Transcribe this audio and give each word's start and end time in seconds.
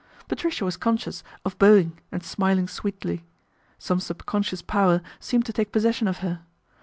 Patricia 0.27 0.65
was 0.65 0.77
conscious 0.77 1.23
of 1.45 1.59
bowing 1.59 1.99
and 2.11 2.23
smiling 2.23 2.67
sweetly. 2.67 3.23
Some 3.77 3.99
sub 3.99 4.25
conscious 4.25 4.63
power 4.63 5.03
seemed 5.19 5.45
to 5.45 5.53
take 5.53 5.71
possession 5.71 6.07
of 6.07 6.17
her. 6.25 6.41